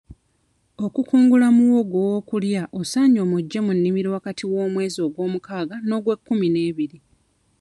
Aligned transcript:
Okukungula 0.85 1.47
muwogo 1.55 1.95
ow'okulya 2.07 2.63
osaanye 2.79 3.19
omuggye 3.25 3.59
mu 3.65 3.71
nnimiro 3.75 4.09
wakati 4.15 4.43
w'omwezi 4.51 4.99
ogw'omukaaga 5.07 5.75
n'ogwe 5.87 6.13
kkumi 6.17 6.47
n'ebiri 6.51 6.97